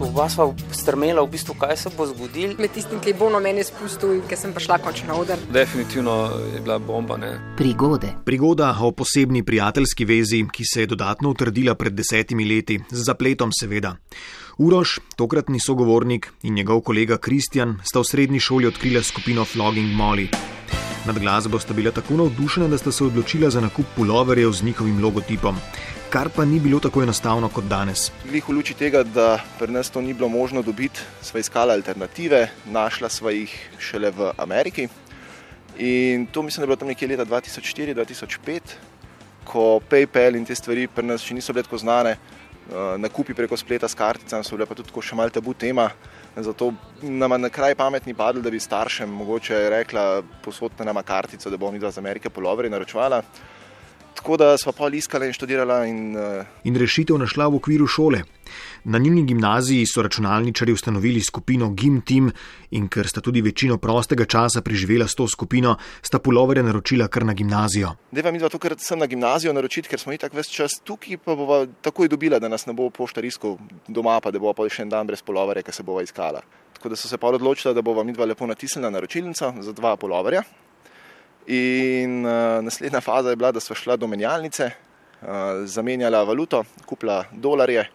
[0.00, 2.54] Oba sva strmela, v bistvu, kaj se bo zgodilo.
[2.58, 5.40] Med tistim, ki je bolno meni spustil in ki sem prišla končno na oder.
[5.50, 6.14] Definitivno
[6.54, 7.16] je bila bomba.
[7.16, 7.32] Ne.
[7.58, 8.12] Prigode.
[8.24, 13.50] Prigoda o posebni prijateljski vezi, ki se je dodatno utrdila pred desetimi leti, z zapletom
[13.60, 13.96] seveda.
[14.58, 20.28] Uroš, tokratni sogovornik in njegov kolega Kristjan sta v srednji šoli odkrila skupino Flogging Molly.
[21.08, 24.98] Nad glasbo sta bila tako navdušena, da sta se odločila za nakup puloverjev z njihovim
[25.04, 25.56] logotipom,
[26.10, 28.10] kar pa ni bilo tako enostavno kot danes.
[28.28, 32.50] Glih v luči tega, da pri nas to ni bilo možno dobiti, sva iskala alternative,
[32.66, 34.88] našla sva jih šele v Ameriki.
[35.78, 38.60] In to mislim, da je bilo tam nekje leta 2004-2005,
[39.44, 42.18] ko PayPal in te stvari pri nas še niso bile tako znane.
[42.98, 45.88] Nakupi preko spleta s karticami so bile pa tudi še malce tabu tema.
[46.36, 51.50] Zato nam je na kraj pametni padlo, da bi staršem mogoče rekla, posodite nama kartico,
[51.50, 53.22] da bomo mi dva z Amerike poloveri naročvala.
[54.28, 55.86] Tako da smo pa iskali in študirala.
[55.86, 56.44] In, uh...
[56.64, 58.18] in rešitev našla v okviru šole.
[58.84, 62.28] Na njeni gimnaziji so računalničari ustanovili skupino Gim Team
[62.70, 67.24] in ker sta tudi večino prostega časa preživela s to skupino, sta puloverje naročila kar
[67.24, 67.94] na gimnazijo.
[68.12, 71.16] Deva mi dva to, ker sem na gimnazijo naročiti, ker smo itak ves čas tukaj,
[71.24, 73.56] pa bova takoj dobila, da nas ne bo pošta riskov
[73.88, 76.44] doma, pa da bo pa še en dan brez puloverja, ki se bova iskala.
[76.76, 79.96] Tako da so se pa odločila, da bova mi dva lepo natisnila naročilnico za dva
[79.96, 80.44] puloverja.
[81.48, 84.70] In uh, naslednja faza je bila, da smo šla do menjalnice,
[85.22, 85.28] uh,
[85.64, 87.86] zamenjala valuto, kupila dolarje,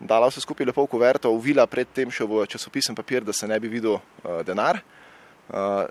[0.00, 3.56] dala vse skupaj lepo v kuverto, uvila predtem še v časopisen papir, da se ne
[3.60, 4.82] bi videl uh, denar,
[5.48, 5.86] uh,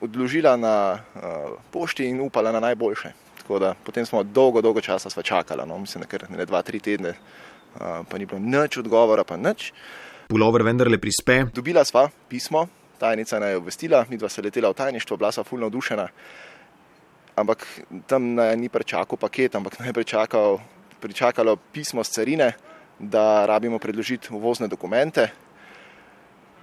[0.00, 3.12] odložila na uh, pošti in upala na najboljše.
[3.42, 7.12] Tako da potem smo dolgo, dolgo časa čakali, no, mislim, da ne dva, tri tedne,
[7.12, 9.74] uh, pa ni bilo nič odgovora, pa nič.
[10.32, 11.42] Pulover vendarle prispe.
[11.52, 12.64] Dobila sva pismo,
[12.96, 16.08] tajnica naj je obvestila, mi dva se letela v tajništvo, bila sva fulno odušena
[17.36, 17.66] ampak
[18.06, 20.60] tam ni pričakal paket, ampak naj pričakal,
[21.00, 22.52] pričakalo pismo z carine,
[22.98, 25.30] da rabimo predložiti uvozne dokumente.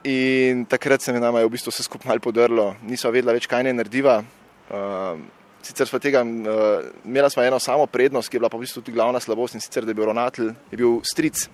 [0.03, 3.49] In takrat se mi nama je v bistvu vse skupaj malo podrlo, nismo vedela več,
[3.51, 4.21] kaj ne narediva.
[4.69, 5.19] Uh,
[5.65, 8.79] sicer smo tega, uh, imela smo eno samo prednost, ki je bila pa v bistvu
[8.79, 11.49] tudi glavna slabost in sicer, da je bil ravnatelj, je bil stric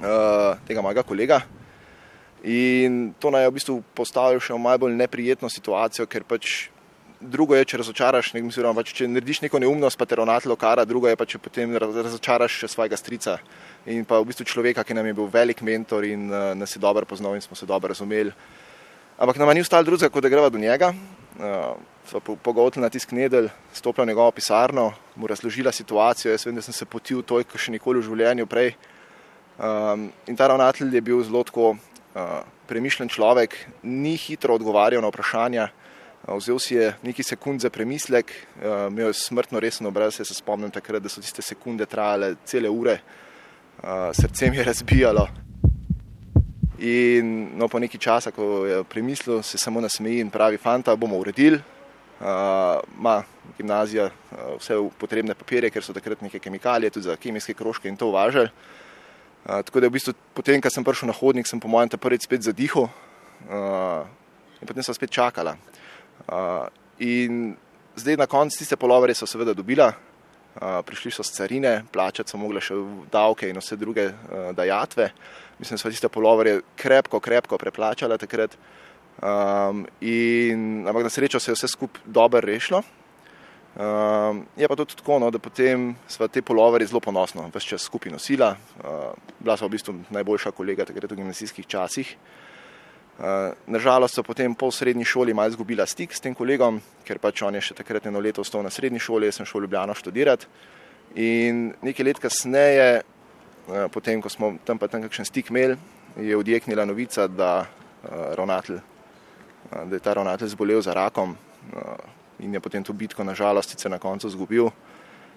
[0.00, 1.42] uh, tega mojega kolega.
[2.48, 6.70] In to naj je v bistvu postavil še v najbolj neprijetno situacijo, ker pač
[7.20, 10.84] drugo je, če razočaraš, ne, mislim, pač, če narediš neko neumnost, pa te ravnatelj kara,
[10.84, 13.38] drugo je pa, če potem razočaraš še svojega strica
[13.86, 16.82] in pa v bistvu človeka, ki nam je bil velik mentor in uh, nas je
[16.82, 18.34] dobro poznal in smo se dobro razumeli.
[19.16, 20.92] Ampak nam ni ostalo drugega, kot da greva do njega.
[21.36, 26.34] Uh, sva pogovorila na tisk nedel, stopila v njegovo pisarno, mu razložila situacijo.
[26.34, 28.74] Jaz vem, da sem se potil to, kar še nikoli v življenju prej.
[29.56, 35.08] Um, in ta ravnatelj je bil zelo tako uh, premišljen človek, ni hitro odgovarjal na
[35.08, 35.70] vprašanja.
[36.26, 40.18] Vzel si je nekaj sekund za premislek, imel je smrtno resen obraz.
[40.18, 42.98] Jaz se spomnim takrat, da so tiste sekunde trajale cele ure,
[44.12, 45.28] srce mi je razbijalo.
[46.82, 51.18] In no, po nekaj časa, ko je premislil, se samo nasmeji in pravi: Fanta, bomo
[51.18, 51.60] uredili.
[52.98, 53.22] Ma
[53.56, 54.10] gimnazija
[54.58, 58.50] vse potrebne papirje, ker so takrat neke kemikalije, tudi za kemijske krožke in to uvažali.
[59.46, 62.26] Tako da v bistvu potem, ko sem prišel na hodnik, sem po mojem ta prvič
[62.26, 62.90] spet zadihal
[63.46, 65.54] in potem sem spet čakala.
[65.54, 65.85] Uh,
[66.98, 67.56] in
[67.96, 72.38] zdaj na koncu tiste poloverje so seveda dobila, uh, prišli so z carine, plačati so
[72.38, 72.76] mogli še
[73.12, 75.10] davke in vse druge uh, dajatve.
[75.58, 78.56] Mislim, da so tiste poloverje krepko, krepko preplačali takrat.
[79.16, 82.82] Um, in, ampak na srečo se je vse skupaj dobro rešilo.
[83.76, 87.88] Um, je pa tudi tako, no, da potem smo te poloverje zelo ponosno, vse čas
[87.88, 88.56] skupaj nosila.
[88.80, 92.12] Uh, bila so v bistvu najboljša kolega takrat v gimnazijskih časih.
[92.12, 92.45] Eh,
[93.66, 97.54] Nažalost so potem po srednji šoli malo izgubila stik s tem kolegom, ker pač on
[97.56, 100.46] je še takrat eno leto ostal na srednji šoli, jaz sem šel v Ljubljano študirati.
[101.16, 105.78] In nekaj let kasneje, eh, potem ko smo tam pa tam kakšen stik imeli,
[106.20, 107.64] je odjeknila novica, da,
[108.04, 108.80] eh, ravnatelj,
[109.70, 111.36] da je ta ravnatelj zbolel za rakom
[112.38, 114.70] in je potem to bitko nažalost sicer na koncu izgubil.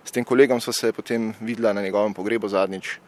[0.04, 3.00] S tem kolegom so se potem videla na njegovem pogrebu zadnjič.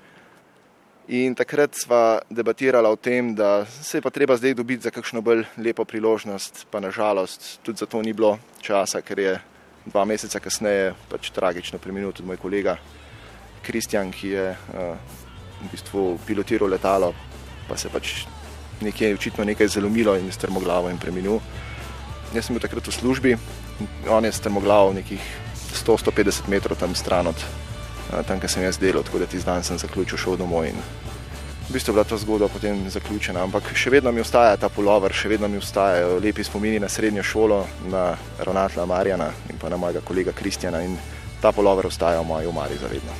[1.11, 5.19] In takrat sva debatirala o tem, da se je pa treba zdaj dobiti za kakšno
[5.19, 9.33] bolj lepo priložnost, pa nažalost tudi za to ni bilo časa, ker je
[9.91, 12.77] dva meseca kasneje pač tragično preminil tudi moj kolega
[13.61, 15.17] Kristjan, ki je uh,
[15.59, 17.11] v bistvu pilotiral letalo,
[17.67, 18.23] pa se pač
[18.79, 21.41] nekje očitno nekaj zalomilo in je strmoglavo in preminil.
[22.31, 23.35] Jaz sem bil takrat v službi,
[24.07, 25.19] on je strmoglavo nekih
[25.75, 27.70] 100-150 metrov tam stran od
[28.27, 30.65] tam, kjer sem jaz delal, tako da ti zdaj sem zaključil šel domov.
[30.65, 30.77] In
[31.69, 35.13] v bistvu je bila ta zgodba potem zaključena, ampak še vedno mi ostaja ta polover,
[35.13, 37.61] še vedno mi ostajajo lepi spomini na srednjo šolo,
[37.91, 38.09] na
[38.39, 40.97] ravnatla Marjana in pa na mojega kolega Kristjana in
[41.41, 43.15] ta polover ostaja v moji umari zavedno.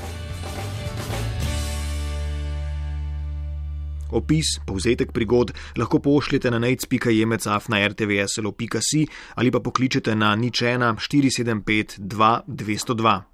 [4.11, 10.99] Opis, povzetek prigod lahko pošljete na najc.jemecaf na rtvslo.si ali pa pokličete na nič 1
[10.99, 13.30] 475 2 202.